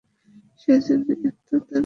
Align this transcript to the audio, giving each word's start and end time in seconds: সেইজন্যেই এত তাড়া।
সেইজন্যেই 0.61 1.19
এত 1.29 1.49
তাড়া। 1.59 1.79